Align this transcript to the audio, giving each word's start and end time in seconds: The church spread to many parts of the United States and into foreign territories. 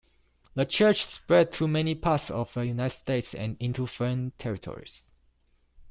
The 0.55 0.65
church 0.65 1.05
spread 1.05 1.53
to 1.53 1.67
many 1.67 1.93
parts 1.93 2.31
of 2.31 2.51
the 2.55 2.65
United 2.65 2.97
States 2.97 3.35
and 3.35 3.55
into 3.59 3.85
foreign 3.85 4.31
territories. 4.39 5.11